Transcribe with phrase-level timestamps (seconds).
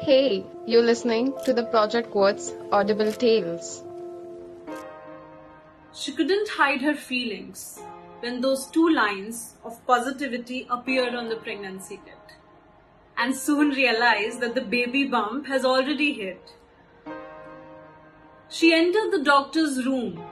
[0.00, 3.82] Hey, you're listening to the Project Quartz Audible Tales.
[5.92, 7.80] She couldn't hide her feelings
[8.20, 12.36] when those two lines of positivity appeared on the pregnancy kit
[13.16, 16.54] and soon realized that the baby bump has already hit.
[18.48, 20.24] She entered the doctor's room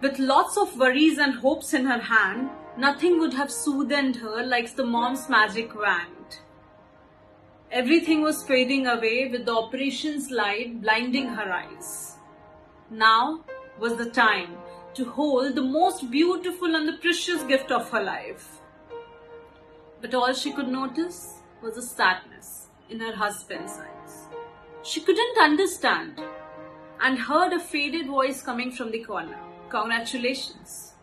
[0.00, 2.50] with lots of worries and hopes in her hand.
[2.76, 6.40] Nothing would have soothed her like the mom's magic wand.
[7.72, 12.14] Everything was fading away with the operation's light blinding her eyes.
[12.90, 13.44] Now
[13.80, 14.56] was the time
[14.94, 18.60] to hold the most beautiful and the precious gift of her life.
[20.00, 24.26] But all she could notice was a sadness in her husband's eyes.
[24.82, 26.20] She couldn't understand
[27.00, 29.38] and heard a faded voice coming from the corner.
[29.68, 30.94] Congratulations.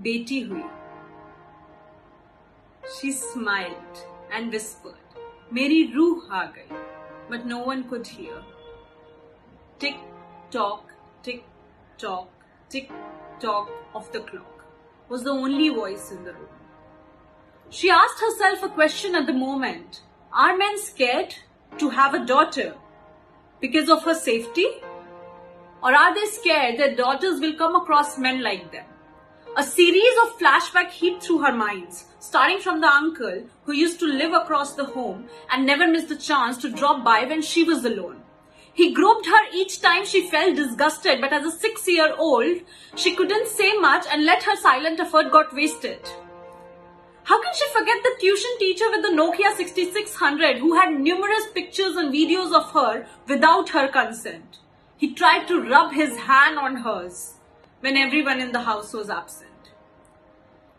[0.00, 0.62] Beti hui.
[3.00, 4.99] She smiled and whispered,
[5.53, 6.83] मेरी रूह आ गई
[7.29, 8.41] but no one could hear.
[9.79, 9.95] Tick
[10.51, 10.91] tock,
[11.23, 11.43] tick
[11.97, 12.29] tock,
[12.69, 12.91] tick
[13.39, 14.65] tock of the clock
[15.09, 16.49] was the only voice in the room.
[17.69, 20.01] She asked herself a question at the moment
[20.31, 21.35] Are men scared
[21.77, 22.75] to have a daughter
[23.59, 24.67] because of her safety?
[25.83, 28.85] Or are they scared that daughters will come across men like them?
[29.56, 34.06] A series of flashbacks heaped through her minds, starting from the uncle who used to
[34.06, 37.84] live across the home and never missed the chance to drop by when she was
[37.84, 38.22] alone.
[38.72, 42.58] He groped her each time she felt disgusted, but as a six year old,
[42.94, 45.98] she couldn't say much and let her silent effort got wasted.
[47.24, 51.96] How can she forget the tuition teacher with the Nokia 6600 who had numerous pictures
[51.96, 54.60] and videos of her without her consent?
[54.96, 57.34] He tried to rub his hand on hers
[57.80, 59.50] when everyone in the house was absent.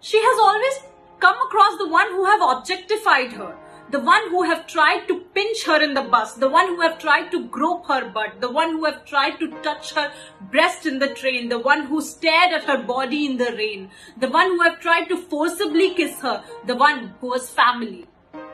[0.00, 3.56] She has always come across the one who have objectified her,
[3.90, 6.98] the one who have tried to pinch her in the bus, the one who have
[6.98, 10.12] tried to grope her butt, the one who have tried to touch her
[10.50, 14.28] breast in the train, the one who stared at her body in the rain, the
[14.28, 18.06] one who have tried to forcibly kiss her, the one who was family,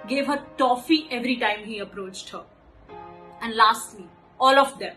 [0.07, 2.45] gave her toffee every time he approached her.
[3.43, 4.97] And lastly, all of them,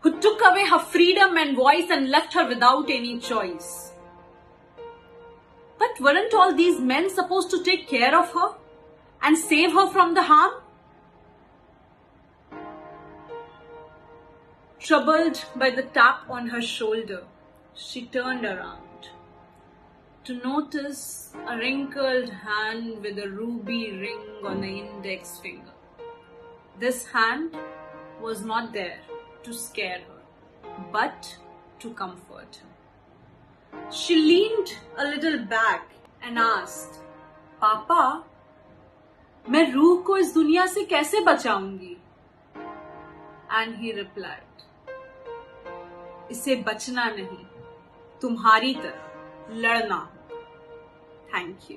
[0.00, 3.92] who took away her freedom and voice and left her without any choice.
[5.78, 8.54] But weren't all these men supposed to take care of her
[9.22, 10.54] and save her from the harm?
[14.78, 17.24] Troubled by the tap on her shoulder,
[17.74, 19.08] she turned around
[20.24, 25.72] to notice a wrinkled hand with a ruby ring on the index finger.
[26.78, 27.56] This hand
[28.20, 29.00] was not there
[29.42, 30.22] to scare her,
[30.92, 31.36] but
[31.80, 33.90] to comfort her.
[33.90, 35.90] She leaned a little back
[36.22, 37.00] and asked,
[37.60, 38.24] Papa,
[39.46, 41.96] मैं रूह को इस दुनिया से कैसे बचाऊँगी
[43.52, 44.48] and he replied
[46.30, 47.44] इसे बचना नहीं
[48.22, 50.00] तुम्हारी तरह लड़ना
[51.34, 51.76] थैंक यू